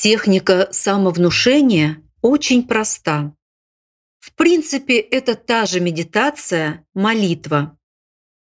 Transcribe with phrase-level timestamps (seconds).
[0.00, 3.34] Техника самовнушения очень проста.
[4.18, 7.76] В принципе, это та же медитация, молитва.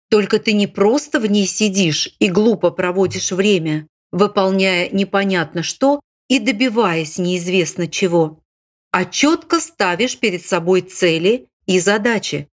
[0.10, 6.40] Только ты не просто в ней сидишь и глупо проводишь время, выполняя непонятно что и
[6.40, 8.42] добиваясь неизвестно чего,
[8.90, 12.50] а четко ставишь перед собой цели и задачи.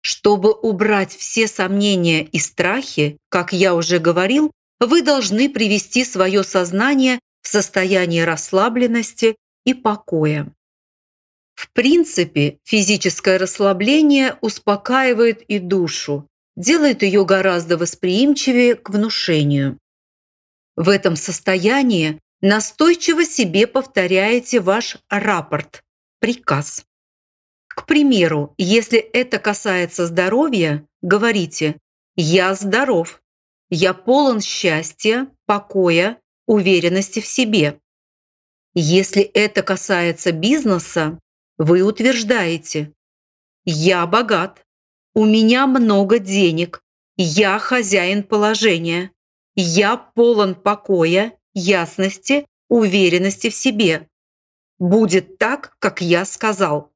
[0.00, 4.50] Чтобы убрать все сомнения и страхи, как я уже говорил,
[4.80, 10.52] вы должны привести свое сознание в состояние расслабленности и покоя.
[11.54, 19.78] В принципе, физическое расслабление успокаивает и душу, делает ее гораздо восприимчивее к внушению.
[20.76, 25.82] В этом состоянии настойчиво себе повторяете ваш рапорт,
[26.20, 26.84] приказ.
[27.66, 31.76] К примеру, если это касается здоровья, говорите
[32.16, 33.20] «Я здоров»,
[33.70, 37.78] «Я полон счастья, покоя, уверенности в себе».
[38.74, 41.18] Если это касается бизнеса,
[41.58, 42.92] вы утверждаете
[43.64, 44.64] «Я богат,
[45.14, 46.82] у меня много денег,
[47.16, 49.10] я хозяин положения,
[49.56, 54.08] я полон покоя, ясности, уверенности в себе.
[54.78, 56.92] Будет так, как я сказал».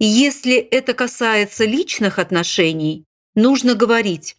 [0.00, 3.04] Если это касается личных отношений,
[3.36, 4.36] нужно говорить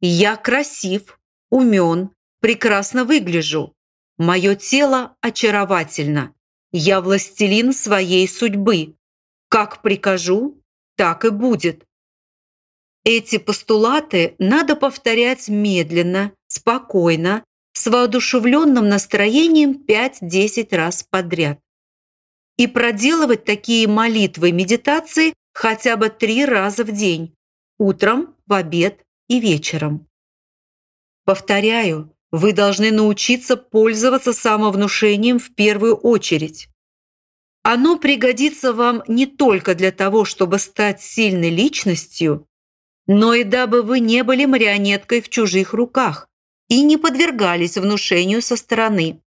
[0.00, 3.74] «Я красив, умен, прекрасно выгляжу,
[4.16, 6.34] мое тело очаровательно,
[6.72, 8.94] я властелин своей судьбы.
[9.48, 10.62] Как прикажу,
[10.96, 11.86] так и будет.
[13.04, 21.60] Эти постулаты надо повторять медленно, спокойно, с воодушевленным настроением 5-10 раз подряд.
[22.56, 27.34] И проделывать такие молитвы медитации хотя бы три раза в день,
[27.78, 30.06] утром, в обед и вечером.
[31.24, 36.68] Повторяю, вы должны научиться пользоваться самовнушением в первую очередь.
[37.62, 42.46] Оно пригодится вам не только для того, чтобы стать сильной личностью,
[43.06, 46.28] но и дабы вы не были марионеткой в чужих руках
[46.68, 49.22] и не подвергались внушению со стороны.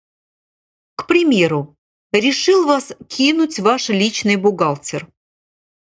[0.97, 1.77] К примеру,
[2.13, 5.09] решил вас кинуть ваш личный бухгалтер.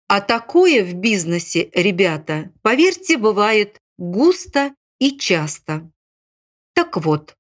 [0.10, 5.90] А такое в бизнесе, ребята, поверьте, бывает густо и часто.
[6.78, 7.34] Так вот,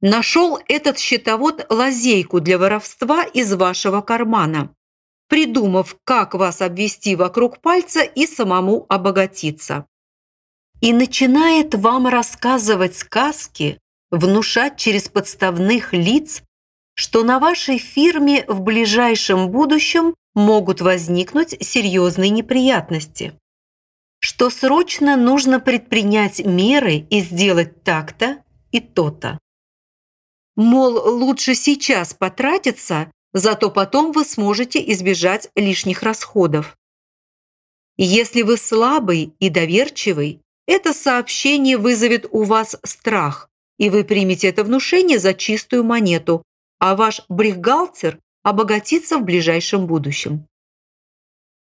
[0.00, 4.74] нашел этот счетовод лазейку для воровства из вашего кармана,
[5.28, 9.86] придумав, как вас обвести вокруг пальца и самому обогатиться.
[10.80, 13.78] И начинает вам рассказывать сказки,
[14.10, 16.42] внушать через подставных лиц,
[16.94, 23.38] что на вашей фирме в ближайшем будущем могут возникнуть серьезные неприятности,
[24.18, 29.38] что срочно нужно предпринять меры и сделать так-то, и то-то.
[30.56, 36.76] Мол, лучше сейчас потратиться, зато потом вы сможете избежать лишних расходов.
[37.96, 44.64] Если вы слабый и доверчивый, это сообщение вызовет у вас страх, и вы примете это
[44.64, 46.42] внушение за чистую монету,
[46.78, 50.46] а ваш брехгалтер обогатится в ближайшем будущем.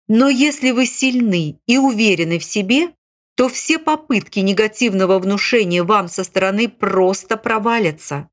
[0.09, 2.95] Но если вы сильны и уверены в себе,
[3.39, 8.29] то все попытки негативного внушения вам со стороны просто провалятся.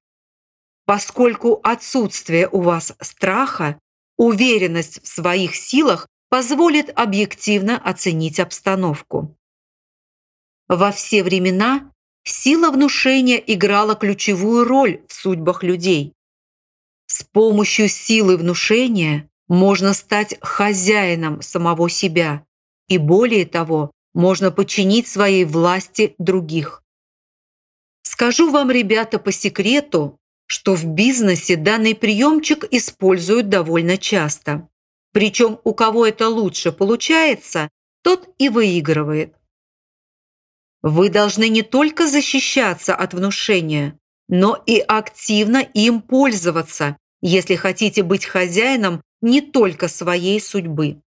[0.85, 3.79] Поскольку отсутствие у вас страха,
[4.17, 9.37] уверенность в своих силах позволит объективно оценить обстановку.
[10.67, 11.91] Во все времена
[12.23, 16.13] сила внушения играла ключевую роль в судьбах людей.
[17.05, 22.43] С помощью силы внушения можно стать хозяином самого себя
[22.87, 26.81] и, более того, можно подчинить своей власти других.
[28.01, 30.17] Скажу вам, ребята, по секрету,
[30.47, 34.67] что в бизнесе данный приемчик используют довольно часто.
[35.11, 37.69] Причем у кого это лучше получается,
[38.03, 39.35] тот и выигрывает.
[40.81, 48.25] Вы должны не только защищаться от внушения, но и активно им пользоваться, если хотите быть
[48.25, 51.01] хозяином не только своей судьбы.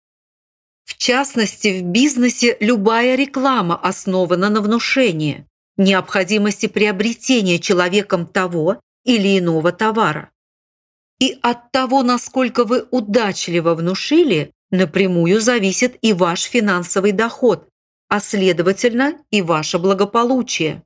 [0.88, 5.46] В частности, в бизнесе любая реклама основана на внушении,
[5.76, 10.32] необходимости приобретения человеком того или иного товара.
[11.20, 17.68] И от того, насколько вы удачливо внушили, напрямую зависит и ваш финансовый доход,
[18.08, 20.84] а следовательно и ваше благополучие.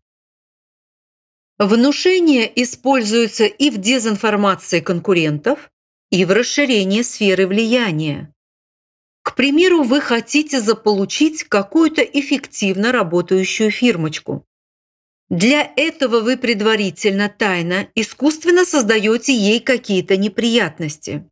[1.59, 5.69] Внушение используется и в дезинформации конкурентов,
[6.09, 8.33] и в расширении сферы влияния.
[9.31, 14.45] К примеру, вы хотите заполучить какую-то эффективно работающую фирмочку.
[15.29, 21.29] Для этого вы предварительно, тайно, искусственно создаете ей какие-то неприятности.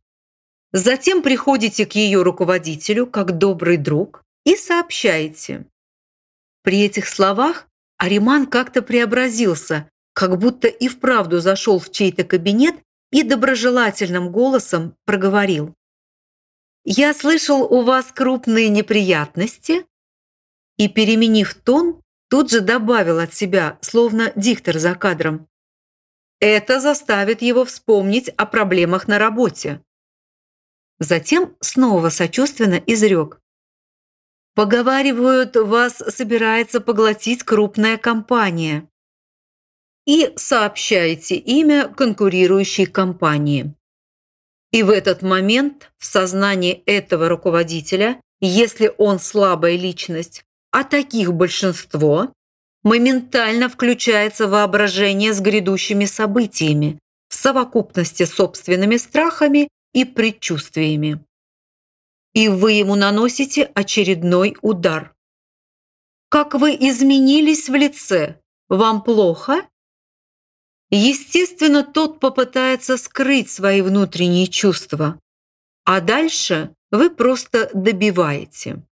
[0.72, 5.66] Затем приходите к ее руководителю, как добрый друг, и сообщаете.
[6.62, 7.68] При этих словах
[7.98, 12.76] Ариман как-то преобразился, как будто и вправду зашел в чей-то кабинет
[13.12, 15.74] и доброжелательным голосом проговорил.
[16.84, 19.86] «Я слышал, у вас крупные неприятности?»
[20.76, 25.48] И, переменив тон, Тут же добавил от себя, словно диктор за кадром.
[26.38, 29.82] Это заставит его вспомнить о проблемах на работе.
[31.00, 33.40] Затем снова сочувственно изрек.
[34.54, 38.88] Поговаривают, вас собирается поглотить крупная компания.
[40.06, 43.74] И сообщаете имя конкурирующей компании.
[44.72, 52.32] И в этот момент в сознании этого руководителя, если он слабая личность, а таких большинство,
[52.82, 61.24] моментально включается воображение с грядущими событиями в совокупности с собственными страхами и предчувствиями.
[62.32, 65.14] И вы ему наносите очередной удар.
[66.28, 68.40] Как вы изменились в лице?
[68.68, 69.66] Вам плохо?
[70.90, 75.20] Естественно, тот попытается скрыть свои внутренние чувства,
[75.84, 78.82] а дальше вы просто добиваете.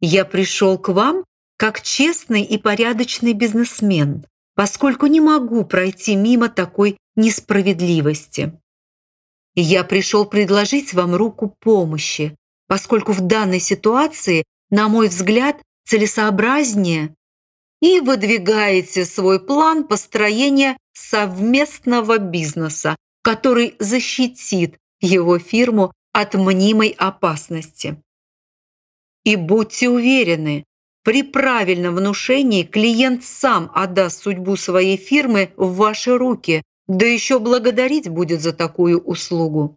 [0.00, 1.24] Я пришел к вам
[1.56, 4.24] как честный и порядочный бизнесмен,
[4.54, 8.58] поскольку не могу пройти мимо такой несправедливости.
[9.54, 12.34] Я пришел предложить вам руку помощи,
[12.66, 17.14] поскольку в данной ситуации, на мой взгляд, целесообразнее
[17.80, 28.00] и выдвигаете свой план построения совместного бизнеса, который защитит его фирму от мнимой опасности.
[29.24, 30.64] И будьте уверены,
[31.02, 38.08] при правильном внушении клиент сам отдаст судьбу своей фирмы в ваши руки, да еще благодарить
[38.08, 39.76] будет за такую услугу.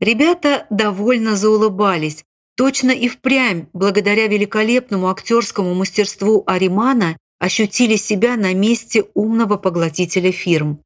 [0.00, 2.24] Ребята довольно заулыбались.
[2.56, 10.84] Точно и впрямь, благодаря великолепному актерскому мастерству Аримана, ощутили себя на месте умного поглотителя фирм.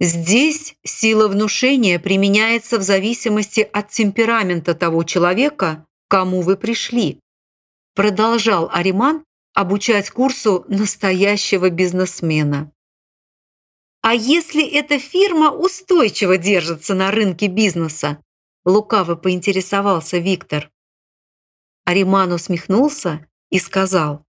[0.00, 7.20] Здесь сила внушения применяется в зависимости от темперамента того человека, к кому вы пришли.
[7.94, 9.24] Продолжал Ариман
[9.54, 12.72] обучать курсу настоящего бизнесмена.
[14.02, 18.22] А если эта фирма устойчиво держится на рынке бизнеса?
[18.64, 20.70] Лукаво поинтересовался Виктор.
[21.84, 24.25] Ариман усмехнулся и сказал.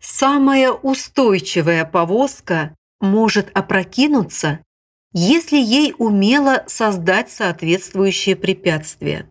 [0.00, 4.64] Самая устойчивая повозка может опрокинуться,
[5.12, 9.30] если ей умело создать соответствующее препятствие.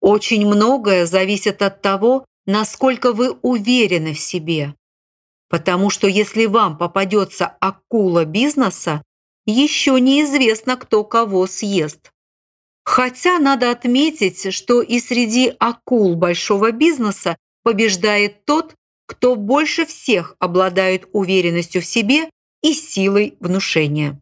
[0.00, 4.74] Очень многое зависит от того, насколько вы уверены в себе.
[5.48, 9.02] Потому что если вам попадется акула бизнеса,
[9.46, 12.10] еще неизвестно, кто кого съест.
[12.84, 18.74] Хотя надо отметить, что и среди акул большого бизнеса побеждает тот,
[19.06, 22.30] кто больше всех обладает уверенностью в себе
[22.62, 24.20] и силой внушения.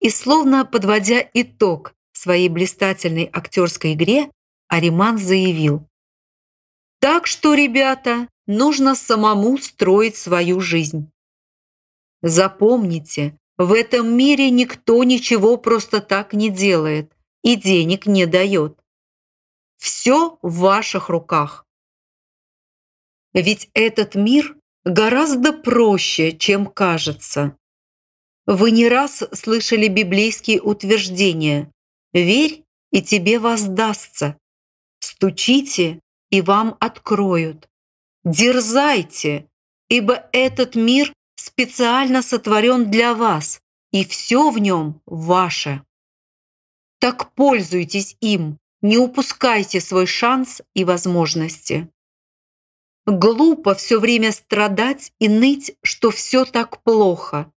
[0.00, 4.30] И словно подводя итог своей блистательной актерской игре,
[4.68, 5.86] Ариман заявил.
[6.98, 11.10] «Так что, ребята, нужно самому строить свою жизнь.
[12.22, 18.78] Запомните, в этом мире никто ничего просто так не делает и денег не дает.
[19.76, 21.65] Все в ваших руках.
[23.36, 27.54] Ведь этот мир гораздо проще, чем кажется.
[28.46, 31.70] Вы не раз слышали библейские утверждения
[32.14, 34.38] «Верь, и тебе воздастся»,
[35.00, 36.00] «Стучите,
[36.30, 37.68] и вам откроют»,
[38.24, 39.46] «Дерзайте,
[39.90, 43.60] ибо этот мир специально сотворен для вас,
[43.92, 45.82] и все в нем ваше».
[47.00, 51.90] Так пользуйтесь им, не упускайте свой шанс и возможности.
[53.06, 57.52] Глупо все время страдать и ныть, что все так плохо.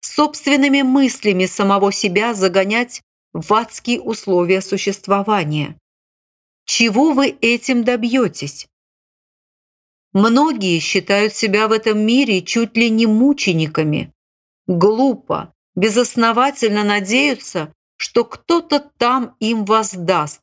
[0.00, 3.02] Собственными мыслями самого себя загонять
[3.34, 5.78] в адские условия существования.
[6.64, 8.66] Чего вы этим добьетесь?
[10.14, 14.10] Многие считают себя в этом мире чуть ли не мучениками.
[14.66, 20.40] Глупо, безосновательно надеются, что кто-то там им воздаст.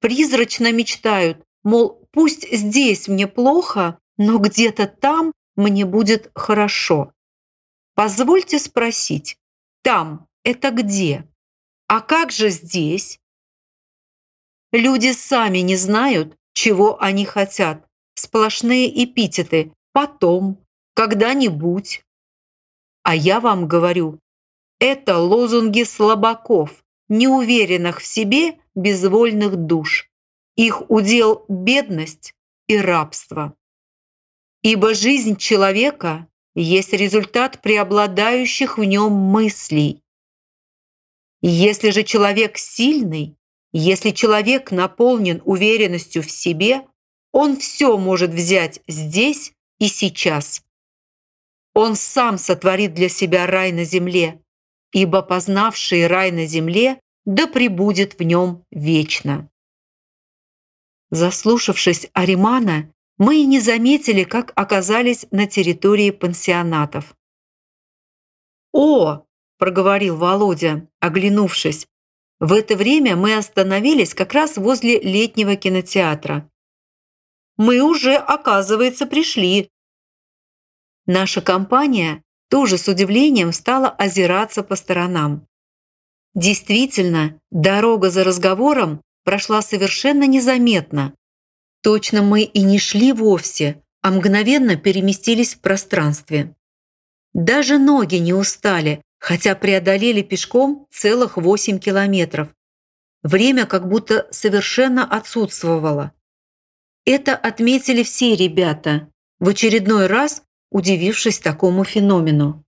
[0.00, 7.12] Призрачно мечтают, мол, пусть здесь мне плохо, но где-то там мне будет хорошо.
[7.94, 9.36] Позвольте спросить,
[9.82, 11.28] там это где?
[11.86, 13.20] А как же здесь?
[14.72, 17.86] Люди сами не знают, чего они хотят.
[18.14, 22.04] Сплошные эпитеты, потом, когда-нибудь.
[23.02, 24.18] А я вам говорю,
[24.80, 30.10] это лозунги слабаков, неуверенных в себе безвольных душ.
[30.56, 32.34] Их удел– бедность
[32.66, 33.54] и рабство.
[34.64, 40.02] Ибо жизнь человека есть результат преобладающих в нем мыслей.
[41.42, 43.36] Если же человек сильный,
[43.74, 46.80] если человек наполнен уверенностью в себе,
[47.30, 50.62] он все может взять здесь и сейчас.
[51.74, 54.40] Он сам сотворит для себя рай на земле,
[54.92, 59.50] ибо познавший рай на земле да пребудет в нем вечно.
[61.10, 67.16] Заслушавшись Аримана, мы и не заметили, как оказались на территории пансионатов.
[68.72, 69.24] «О!»–
[69.58, 71.86] проговорил Володя, оглянувшись.
[72.40, 76.50] В это время мы остановились как раз возле летнего кинотеатра.
[77.56, 79.70] «Мы уже, оказывается, пришли».
[81.06, 85.46] Наша компания тоже с удивлением стала озираться по сторонам.
[86.34, 91.14] Действительно, дорога за разговором прошла совершенно незаметно.
[91.84, 96.54] Точно мы и не шли вовсе, а мгновенно переместились в пространстве.
[97.34, 102.48] Даже ноги не устали, хотя преодолели пешком целых 8 километров.
[103.22, 106.12] Время как будто совершенно отсутствовало.
[107.04, 112.64] Это отметили все ребята, в очередной раз удивившись такому феномену.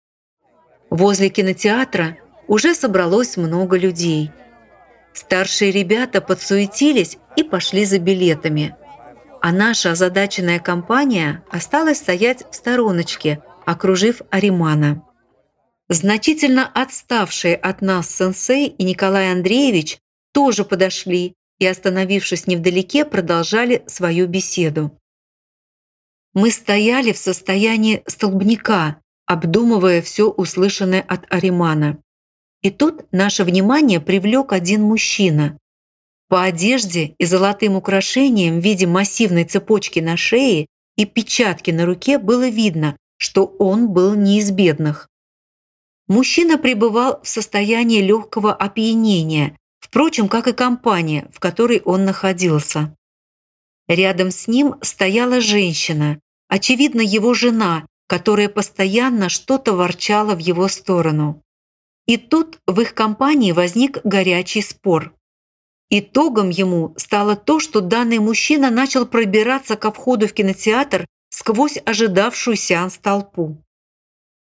[0.91, 2.19] Возле кинотеатра
[2.49, 4.31] уже собралось много людей.
[5.15, 8.77] Старшие ребята подсуетились и пошли за билетами.
[9.47, 15.05] А наша озадаченная компания осталась стоять в стороночке, окружив Аримана.
[15.89, 19.99] Значительно отставшие от нас сенсей и Николай Андреевич
[20.33, 24.99] тоже подошли и, остановившись невдалеке, продолжали свою беседу.
[26.35, 32.03] Мы стояли в состоянии столбняка, обдумывая все услышанное от Аримана.
[32.63, 35.57] И тут наше внимание привлек один мужчина.
[36.29, 40.67] По одежде и золотым украшениям в виде массивной цепочки на шее
[40.97, 45.09] и печатки на руке было видно, что он был не из бедных.
[46.09, 52.95] Мужчина пребывал в состоянии легкого опьянения, впрочем, как и компания, в которой он находился.
[53.89, 61.43] Рядом с ним стояла женщина, очевидно, его жена, которая постоянно что-то ворчала в его сторону.
[62.07, 65.16] И тут в их компании возник горячий спор.
[65.89, 72.57] Итогом ему стало то, что данный мужчина начал пробираться ко входу в кинотеатр сквозь ожидавшую
[72.57, 73.63] сеанс толпу.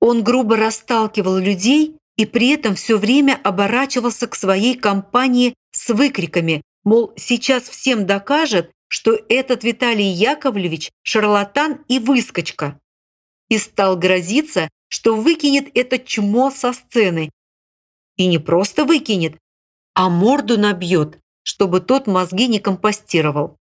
[0.00, 6.62] Он грубо расталкивал людей и при этом все время оборачивался к своей компании с выкриками,
[6.84, 12.80] мол, сейчас всем докажет, что этот Виталий Яковлевич– шарлатан и выскочка.
[13.48, 17.30] И стал грозиться, что выкинет это чмо со сцены
[18.16, 19.36] и не просто выкинет,
[19.94, 23.56] а морду набьет, чтобы тот мозги не компостировал.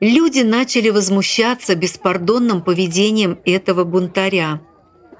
[0.00, 4.60] Люди начали возмущаться беспардонным поведением этого бунтаря.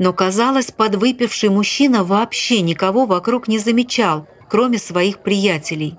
[0.00, 5.98] Но, казалось, подвыпивший мужчина вообще никого вокруг не замечал, кроме своих приятелей.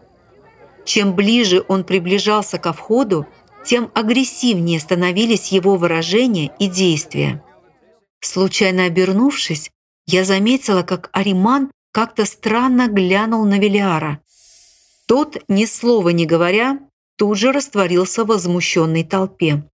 [0.84, 3.26] Чем ближе он приближался ко входу,
[3.64, 7.42] тем агрессивнее становились его выражения и действия.
[8.20, 9.72] Случайно обернувшись,
[10.08, 14.20] я заметила, как Ариман как-то странно глянул на Велиара.
[15.12, 16.80] Тот, ни слова не говоря,
[17.18, 19.70] тут же растворился в возмущенной толпе.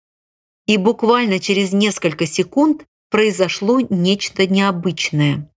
[0.69, 5.50] И буквально через несколько секунд произошло нечто необычное.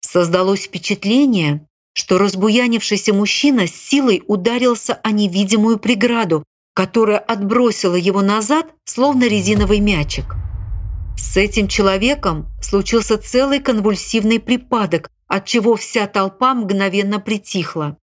[0.00, 6.42] Создалось впечатление, что разбуянившийся мужчина с силой ударился о невидимую преграду,
[6.72, 10.34] которая отбросила его назад, словно резиновый мячик.
[11.18, 17.99] С этим человеком случился целый конвульсивный припадок, от чего вся толпа мгновенно притихла.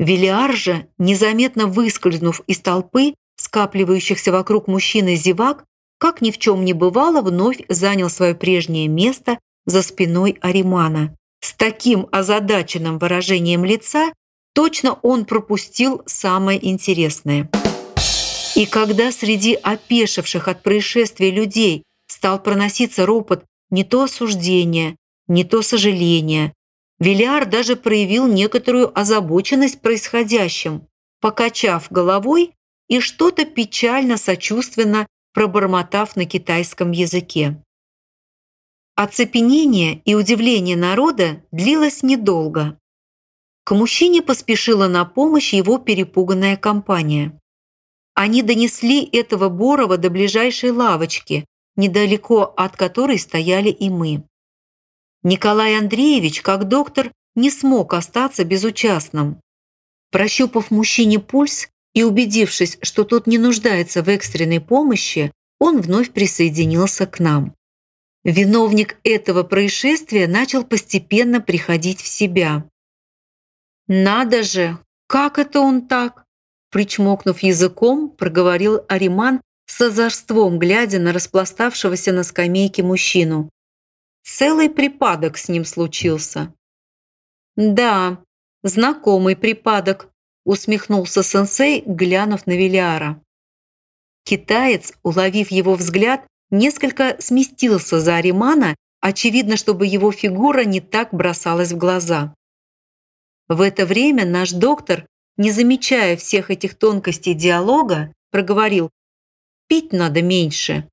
[0.00, 5.66] Велиар же, незаметно выскользнув из толпы, скапливающихся вокруг мужчины зевак,
[5.98, 11.14] как ни в чем не бывало, вновь занял свое прежнее место за спиной Аримана.
[11.42, 14.14] С таким озадаченным выражением лица
[14.54, 17.50] точно он пропустил самое интересное.
[18.56, 24.96] И когда среди опешивших от происшествия людей стал проноситься ропот не то осуждения,
[25.28, 26.54] не то сожаления.
[27.00, 30.86] Виляр даже проявил некоторую озабоченность происходящим,
[31.20, 32.54] покачав головой
[32.88, 37.62] и что-то печально-сочувственно пробормотав на китайском языке.
[38.96, 42.78] Оцепенение и удивление народа длилось недолго.
[43.64, 47.40] К мужчине поспешила на помощь его перепуганная компания.
[48.14, 54.24] Они донесли этого Борова до ближайшей лавочки, недалеко от которой стояли и мы.
[55.22, 59.40] Николай Андреевич, как доктор, не смог остаться безучастным.
[60.10, 67.06] Прощупав мужчине пульс и убедившись, что тот не нуждается в экстренной помощи, он вновь присоединился
[67.06, 67.54] к нам.
[68.24, 72.68] Виновник этого происшествия начал постепенно приходить в себя.
[73.88, 74.78] «Надо же!
[75.06, 76.24] Как это он так?»
[76.70, 83.50] Причмокнув языком, проговорил Ариман с озорством, глядя на распластавшегося на скамейке мужчину.
[84.22, 86.54] Целый припадок с ним случился.
[87.56, 88.22] «Да,
[88.62, 90.10] знакомый припадок»,
[90.44, 93.22] усмехнулся сенсей, глянув на Велиара.
[94.24, 101.72] Китаец, уловив его взгляд, несколько сместился за Аримана, очевидно, чтобы его фигура не так бросалась
[101.72, 102.34] в глаза.
[103.48, 108.90] В это время наш доктор, не замечая всех этих тонкостей диалога, проговорил
[109.68, 110.88] «Пить надо меньше».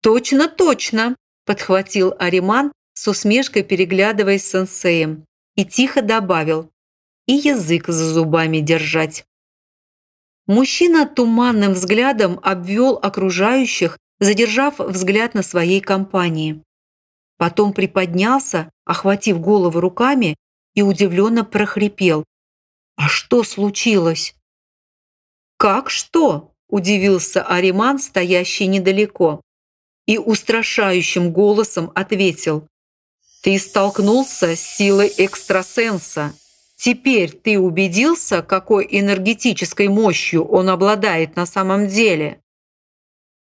[0.00, 5.24] «Точно, точно!»– подхватил Ариман, с усмешкой переглядываясь с сенсеем,
[5.56, 6.70] и тихо добавил
[7.26, 9.24] «И язык за зубами держать».
[10.46, 16.62] Мужчина туманным взглядом обвел окружающих, задержав взгляд на своей компании.
[17.38, 20.36] Потом приподнялся, охватив голову руками,
[20.74, 22.24] и удивленно прохрипел.
[22.96, 24.34] «А что случилось?»
[25.56, 29.42] «Как что?»– удивился Ариман, стоящий недалеко.
[30.06, 32.66] И устрашающим голосом ответил.
[33.42, 36.34] «Ты столкнулся с силой экстрасенса.
[36.76, 42.40] Теперь ты убедился, какой энергетической мощью он обладает на самом деле?»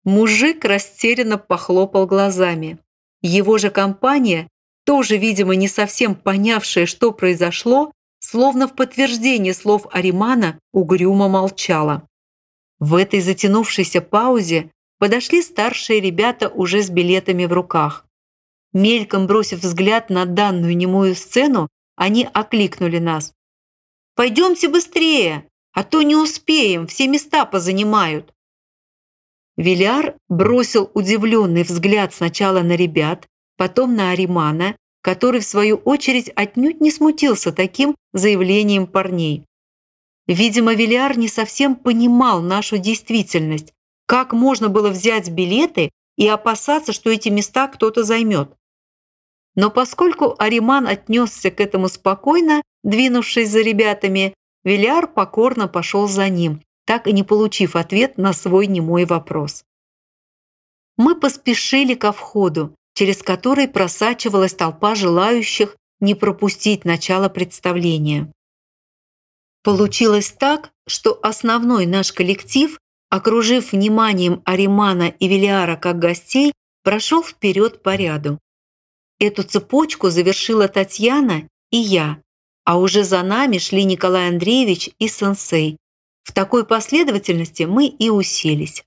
[0.03, 2.79] Мужик растерянно похлопал глазами.
[3.21, 4.47] Его же компания,
[4.83, 12.07] тоже, видимо, не совсем понявшая, что произошло, словно в подтверждение слов Аримана, угрюмо молчала.
[12.79, 18.05] В этой затянувшейся паузе подошли старшие ребята уже с билетами в руках.
[18.71, 23.33] Мельком бросив взгляд на данную немую сцену, они окликнули нас.
[24.15, 28.31] «Пойдемте быстрее, а то не успеем, все места позанимают».
[29.57, 36.79] Виляр бросил удивленный взгляд сначала на ребят, потом на Аримана, который в свою очередь отнюдь
[36.79, 39.47] не смутился таким заявлением парней.
[40.27, 43.73] Видимо, Виляр не совсем понимал нашу действительность,
[44.11, 48.51] как можно было взять билеты и опасаться, что эти места кто-то займет.
[49.55, 54.33] Но поскольку Ариман отнесся к этому спокойно, двинувшись за ребятами,
[54.65, 59.63] Виляр покорно пошел за ним, так и не получив ответ на свой немой вопрос.
[60.97, 68.29] Мы поспешили ко входу, через который просачивалась толпа желающих не пропустить начало представления.
[69.63, 72.77] Получилось так, что основной наш коллектив,
[73.11, 78.39] окружив вниманием Аримана и Велиара как гостей, прошел вперед по ряду.
[79.19, 82.21] Эту цепочку завершила Татьяна и я,
[82.63, 85.77] а уже за нами шли Николай Андреевич и сенсей,
[86.23, 88.83] в такой последовательности мы и уселись.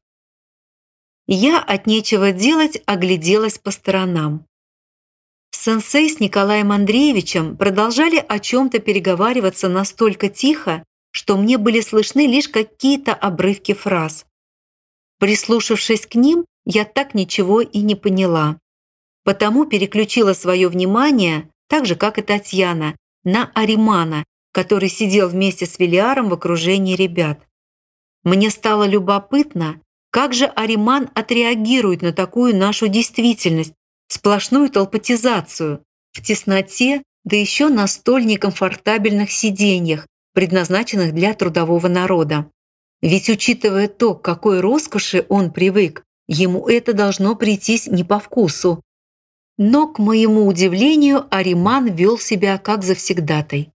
[1.26, 4.46] Я от нечего делать огляделась по сторонам.
[5.50, 10.82] Сенсей с Николаем Андреевичем продолжали о чем-то переговариваться настолько тихо,
[11.14, 14.26] что мне были слышны лишь какие-то обрывки фраз.
[15.20, 18.58] Прислушавшись к ним, я так ничего и не поняла.
[19.22, 25.78] Потому переключила свое внимание, так же, как и Татьяна, на Аримана, который сидел вместе с
[25.78, 27.46] Велиаром в окружении ребят.
[28.24, 33.74] Мне стало любопытно, как же Ариман отреагирует на такую нашу действительность,
[34.08, 42.50] сплошную толпатизацию, в тесноте, да еще на столь некомфортабельных сиденьях, предназначенных для трудового народа.
[43.00, 48.82] Ведь учитывая то, к какой роскоши он привык, ему это должно прийтись не по вкусу.
[49.56, 53.70] Но, к моему удивлению, Ариман вел себя как завсегдатай.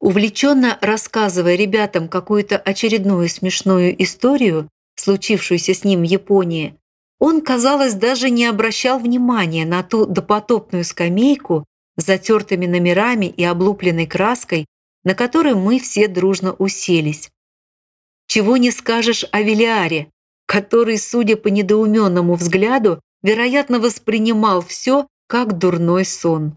[0.00, 6.74] Увлеченно рассказывая ребятам какую-то очередную смешную историю, случившуюся с ним в Японии,
[7.18, 11.66] он, казалось, даже не обращал внимания на ту допотопную скамейку
[11.98, 14.64] с затертыми номерами и облупленной краской,
[15.04, 17.30] на которой мы все дружно уселись.
[18.26, 20.10] Чего не скажешь о Велиаре,
[20.46, 26.56] который, судя по недоуменному взгляду, вероятно, воспринимал все как дурной сон.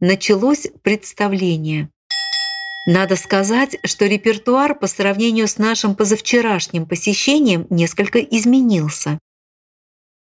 [0.00, 1.90] Началось представление.
[2.86, 9.18] Надо сказать, что репертуар по сравнению с нашим позавчерашним посещением несколько изменился.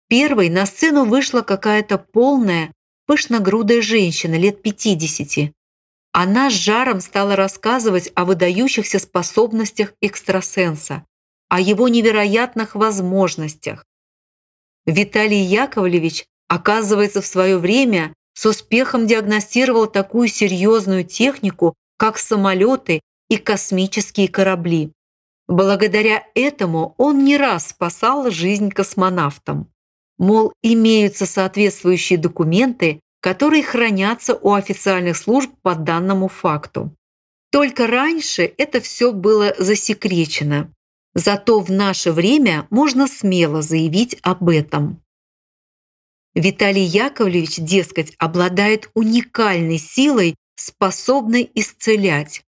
[0.08, 2.72] Первой на сцену вышла какая-то полная,
[3.06, 5.52] пышногрудая женщина лет 50.
[6.12, 11.04] Она с жаром стала рассказывать о выдающихся способностях экстрасенса.
[11.50, 13.84] о его невероятных возможностях.
[14.86, 23.36] Виталий Яковлевич, оказывается, в свое время с успехом диагностировал такую серьезную технику, как самолеты и
[23.36, 24.92] космические корабли.
[25.48, 29.72] Благодаря этому он не раз спасал жизнь космонавтам.
[30.18, 36.94] Мол, имеются соответствующие документы, которые хранятся у официальных служб по данному факту.
[37.50, 40.72] Только раньше это все было засекречено.
[41.14, 45.02] Зато в наше время можно смело заявить об этом.
[46.34, 52.44] Виталий Яковлевич, дескать, обладает уникальной силой, способной исцелять.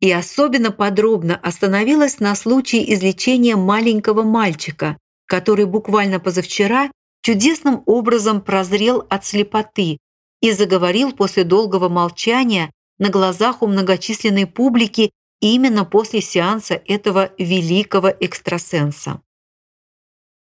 [0.00, 6.90] И особенно подробно остановилась на случае излечения маленького мальчика, который буквально позавчера
[7.22, 9.98] чудесным образом прозрел от слепоты
[10.40, 18.08] и заговорил после долгого молчания на глазах у многочисленной публики именно после сеанса этого великого
[18.08, 19.20] экстрасенса.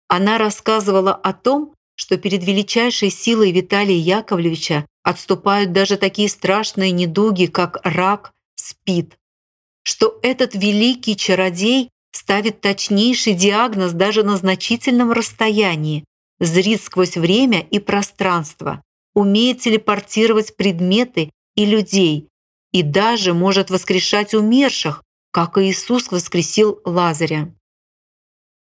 [0.07, 7.47] Она рассказывала о том, что перед величайшей силой Виталия Яковлевича отступают даже такие страшные недуги,
[7.47, 9.17] как рак, спид,
[9.83, 16.05] что этот великий чародей ставит точнейший диагноз даже на значительном расстоянии,
[16.39, 22.29] зрит сквозь время и пространство, умеет телепортировать предметы и людей
[22.71, 27.53] и даже может воскрешать умерших, как Иисус воскресил Лазаря.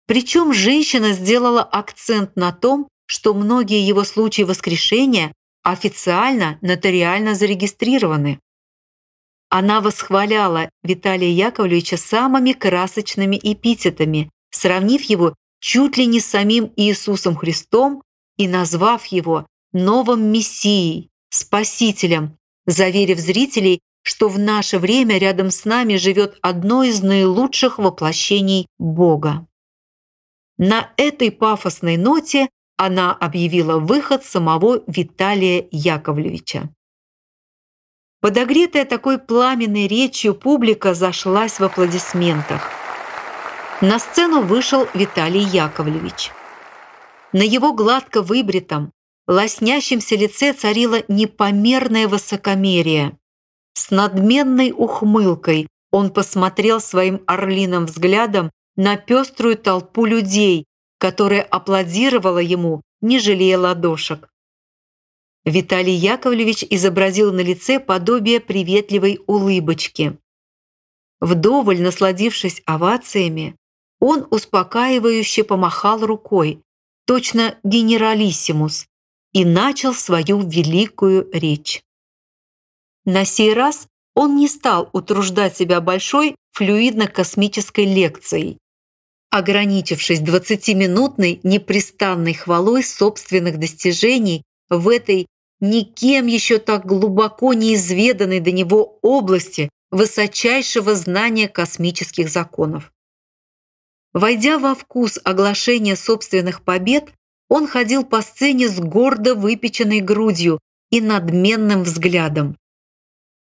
[0.08, 8.40] Причем женщина сделала акцент на том, что многие его случаи воскрешения официально нотариально зарегистрированы.
[9.50, 18.04] Она восхваляла Виталия Яковлевича самыми красочными эпитетами, сравнив его чуть ли не самим Иисусом Христом
[18.38, 25.96] и назвав его новым Мессией, Спасителем, заверив зрителей, что в наше время рядом с нами
[25.96, 29.48] живет одно из наилучших воплощений Бога.
[30.58, 36.70] На этой пафосной ноте она объявила выход самого Виталия Яковлевича.
[38.20, 42.81] Подогретая такой пламенной речью публика зашлась в аплодисментах.
[43.82, 46.32] На сцену вышел Виталий Яковлевич.
[47.34, 48.92] На его гладко выбритом,
[49.28, 53.18] лоснящемся лице царило непомерное высокомерие.
[53.74, 60.66] С надменной ухмылкой он посмотрел своим орлиным взглядом на пеструю толпу людей,
[61.00, 64.30] которая аплодировала ему, не жалея ладошек.
[65.44, 70.20] Виталий Яковлевич изобразил на лице подобие приветливой улыбочки.
[71.20, 73.56] Вдоволь насладившись овациями,
[74.02, 76.62] он успокаивающе помахал рукой,
[77.06, 78.88] точно генералиссимус,
[79.32, 81.82] и начал свою великую речь.
[83.06, 88.58] На сей раз он не стал утруждать себя большой флюидно-космической лекцией,
[89.30, 95.28] ограничившись 20-минутной непрестанной хвалой собственных достижений в этой
[95.60, 102.92] никем еще так глубоко неизведанной до него области высочайшего знания космических законов.
[104.14, 107.14] Войдя во вкус оглашения собственных побед,
[107.50, 112.58] он ходил по сцене с гордо выпеченной грудью и надменным взглядом.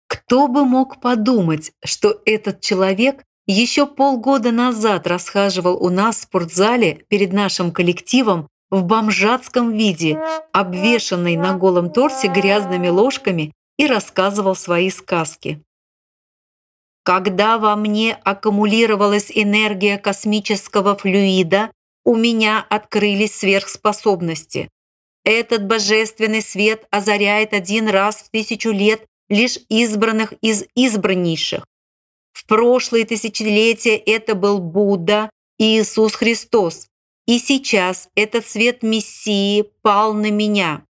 [0.06, 7.04] Кто бы мог подумать, что этот человек еще полгода назад расхаживал у нас в спортзале
[7.08, 10.20] перед нашим коллективом в бомжатском виде,
[10.52, 15.62] обвешанный на голом торсе грязными ложками и рассказывал свои сказки.
[17.02, 21.70] Когда во мне аккумулировалась энергия космического флюида,
[22.04, 24.68] у меня открылись сверхспособности.
[25.24, 31.64] Этот божественный свет озаряет один раз в тысячу лет лишь избранных из избраннейших.
[32.32, 36.88] В прошлые тысячелетия это был Будда и Иисус Христос.
[37.26, 40.84] И сейчас этот свет Мессии пал на меня.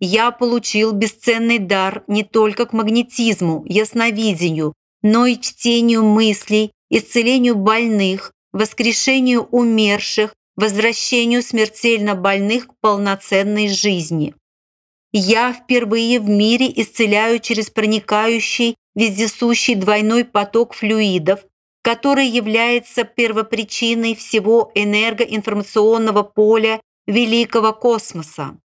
[0.00, 8.32] Я получил бесценный дар не только к магнетизму, ясновидению, но и чтению мыслей, исцелению больных,
[8.52, 14.34] воскрешению умерших, возвращению смертельно больных к полноценной жизни.
[15.12, 21.44] Я впервые в мире исцеляю через проникающий вездесущий двойной поток флюидов,
[21.82, 28.56] который является первопричиной всего энергоинформационного поля великого космоса.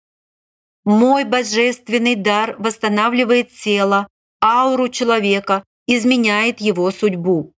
[0.86, 4.08] Мой божественный дар восстанавливает тело,
[4.41, 7.54] ауру человека, изменяет его судьбу.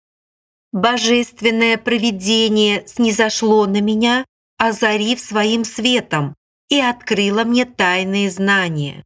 [0.73, 4.25] Божественное провидение снизошло на меня,
[4.59, 6.35] озарив своим светом
[6.69, 9.05] и открыло мне тайные знания.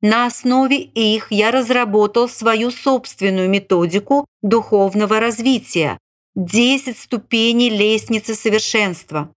[0.00, 5.98] На основе их я разработал свою собственную методику духовного развития,
[6.36, 9.32] 10 ступеней лестницы совершенства.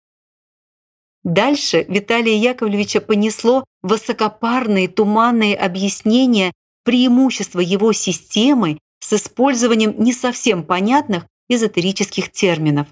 [1.24, 6.52] Дальше Виталия Яковлевича понесло высокопарные туманные объяснения
[6.84, 12.88] преимущества его системы с использованием не совсем понятных эзотерических терминов.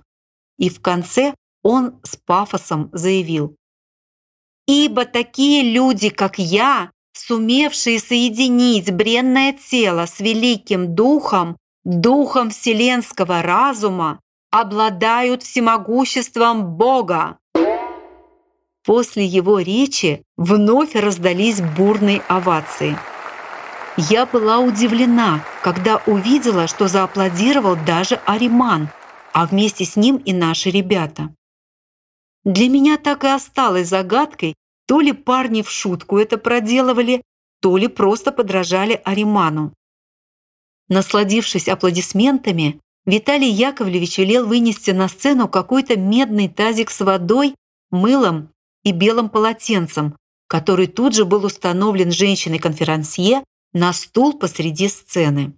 [0.58, 3.56] И в конце он с пафосом заявил.
[4.68, 14.20] «Ибо такие люди, как я, сумевшие соединить бренное тело с великим духом, духом вселенского разума,
[14.52, 17.38] обладают всемогуществом Бога».
[18.86, 22.98] После его речи вновь раздались бурные овации.
[23.98, 28.90] Я была удивлена, когда увидела, что зааплодировал даже Ариман,
[29.34, 31.34] а вместе с ним и наши ребята.
[32.44, 34.56] Для меня так и осталось загадкой,
[34.88, 37.22] то ли парни в шутку это проделывали,
[37.62, 39.74] то ли просто подражали Ариману.
[40.88, 47.56] Насладившись аплодисментами, Виталий Яковлевич велел вынести на сцену какой-то медный тазик с водой,
[47.92, 48.50] мылом
[48.84, 50.16] и белым полотенцем,
[50.48, 55.54] который тут же был установлен женщиной-конферансье на стул посреди сцены.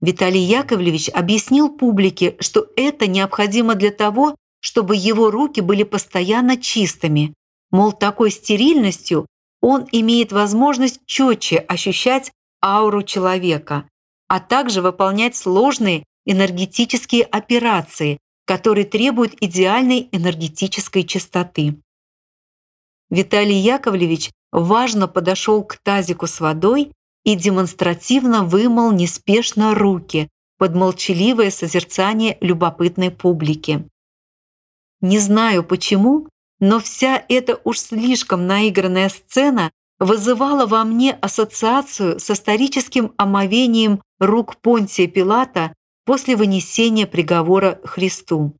[0.00, 7.34] Виталий Яковлевич объяснил публике, что это необходимо для того, чтобы его руки были постоянно чистыми,
[7.70, 9.26] мол, такой стерильностью
[9.60, 12.32] он имеет возможность четче ощущать
[12.62, 13.88] ауру человека,
[14.28, 21.76] а также выполнять сложные энергетические операции, которые требуют идеальной энергетической чистоты.
[23.12, 26.92] Виталий Яковлевич важно подошел к тазику с водой
[27.24, 33.86] и демонстративно вымыл неспешно руки под молчаливое созерцание любопытной публики.
[35.02, 36.26] Не знаю почему,
[36.58, 44.56] но вся эта уж слишком наигранная сцена вызывала во мне ассоциацию с историческим омовением рук
[44.56, 45.74] Понтия Пилата
[46.06, 48.56] после вынесения приговора Христу.